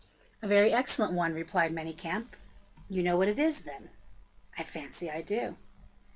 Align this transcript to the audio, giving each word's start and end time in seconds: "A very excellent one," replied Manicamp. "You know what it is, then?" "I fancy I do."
"A 0.41 0.47
very 0.47 0.73
excellent 0.73 1.13
one," 1.13 1.31
replied 1.31 1.71
Manicamp. 1.71 2.29
"You 2.89 3.03
know 3.03 3.15
what 3.17 3.27
it 3.27 3.37
is, 3.37 3.65
then?" 3.65 3.91
"I 4.57 4.63
fancy 4.63 5.11
I 5.11 5.21
do." 5.21 5.57